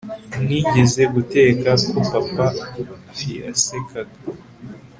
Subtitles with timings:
[0.45, 2.47] nigeze guteka, ko papa
[3.37, 4.15] yasekaga